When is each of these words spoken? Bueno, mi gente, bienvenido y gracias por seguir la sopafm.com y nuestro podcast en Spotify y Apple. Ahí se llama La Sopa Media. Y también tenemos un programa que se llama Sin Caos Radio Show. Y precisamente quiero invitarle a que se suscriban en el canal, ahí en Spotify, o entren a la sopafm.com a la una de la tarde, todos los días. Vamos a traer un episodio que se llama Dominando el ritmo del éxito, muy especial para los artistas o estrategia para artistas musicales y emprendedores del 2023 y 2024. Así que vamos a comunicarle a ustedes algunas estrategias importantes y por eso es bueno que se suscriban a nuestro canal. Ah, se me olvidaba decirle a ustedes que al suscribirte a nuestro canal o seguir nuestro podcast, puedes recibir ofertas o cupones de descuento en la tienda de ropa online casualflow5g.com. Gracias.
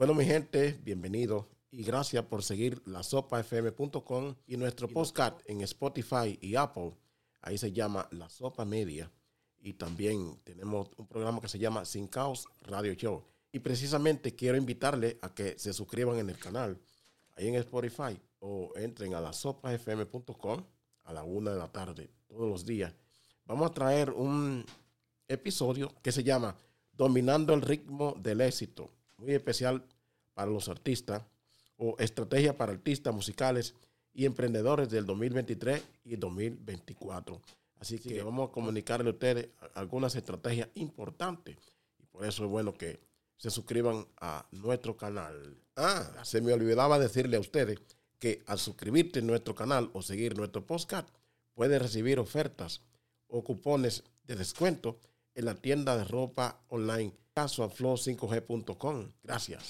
Bueno, 0.00 0.14
mi 0.14 0.24
gente, 0.24 0.80
bienvenido 0.82 1.46
y 1.70 1.82
gracias 1.82 2.24
por 2.24 2.42
seguir 2.42 2.80
la 2.86 3.02
sopafm.com 3.02 4.34
y 4.46 4.56
nuestro 4.56 4.88
podcast 4.88 5.38
en 5.44 5.60
Spotify 5.60 6.38
y 6.40 6.56
Apple. 6.56 6.96
Ahí 7.42 7.58
se 7.58 7.70
llama 7.70 8.08
La 8.10 8.30
Sopa 8.30 8.64
Media. 8.64 9.12
Y 9.58 9.74
también 9.74 10.40
tenemos 10.42 10.88
un 10.96 11.06
programa 11.06 11.38
que 11.42 11.48
se 11.48 11.58
llama 11.58 11.84
Sin 11.84 12.06
Caos 12.06 12.48
Radio 12.62 12.94
Show. 12.94 13.22
Y 13.52 13.58
precisamente 13.58 14.34
quiero 14.34 14.56
invitarle 14.56 15.18
a 15.20 15.34
que 15.34 15.58
se 15.58 15.74
suscriban 15.74 16.16
en 16.16 16.30
el 16.30 16.38
canal, 16.38 16.80
ahí 17.36 17.48
en 17.48 17.56
Spotify, 17.56 18.18
o 18.38 18.72
entren 18.76 19.12
a 19.12 19.20
la 19.20 19.34
sopafm.com 19.34 20.64
a 21.04 21.12
la 21.12 21.24
una 21.24 21.50
de 21.50 21.58
la 21.58 21.70
tarde, 21.70 22.08
todos 22.26 22.48
los 22.48 22.64
días. 22.64 22.94
Vamos 23.44 23.70
a 23.70 23.74
traer 23.74 24.12
un 24.12 24.64
episodio 25.28 25.92
que 26.02 26.10
se 26.10 26.24
llama 26.24 26.56
Dominando 26.90 27.52
el 27.52 27.60
ritmo 27.60 28.16
del 28.18 28.40
éxito, 28.40 28.90
muy 29.20 29.34
especial 29.34 29.84
para 30.34 30.50
los 30.50 30.68
artistas 30.68 31.22
o 31.76 31.96
estrategia 31.98 32.56
para 32.56 32.72
artistas 32.72 33.14
musicales 33.14 33.74
y 34.12 34.24
emprendedores 34.24 34.90
del 34.90 35.06
2023 35.06 35.82
y 36.04 36.16
2024. 36.16 37.40
Así 37.78 37.98
que 37.98 38.22
vamos 38.22 38.48
a 38.48 38.52
comunicarle 38.52 39.08
a 39.08 39.12
ustedes 39.12 39.48
algunas 39.74 40.14
estrategias 40.14 40.68
importantes 40.74 41.56
y 41.98 42.06
por 42.06 42.24
eso 42.24 42.44
es 42.44 42.50
bueno 42.50 42.74
que 42.74 43.00
se 43.36 43.50
suscriban 43.50 44.06
a 44.20 44.46
nuestro 44.52 44.96
canal. 44.96 45.56
Ah, 45.76 46.06
se 46.24 46.40
me 46.40 46.52
olvidaba 46.52 46.98
decirle 46.98 47.36
a 47.36 47.40
ustedes 47.40 47.78
que 48.18 48.42
al 48.46 48.58
suscribirte 48.58 49.20
a 49.20 49.22
nuestro 49.22 49.54
canal 49.54 49.90
o 49.94 50.02
seguir 50.02 50.36
nuestro 50.36 50.66
podcast, 50.66 51.08
puedes 51.54 51.80
recibir 51.80 52.18
ofertas 52.18 52.82
o 53.28 53.42
cupones 53.42 54.04
de 54.24 54.36
descuento 54.36 54.98
en 55.34 55.46
la 55.46 55.54
tienda 55.54 55.96
de 55.96 56.04
ropa 56.04 56.60
online 56.68 57.14
casualflow5g.com. 57.34 59.12
Gracias. 59.22 59.64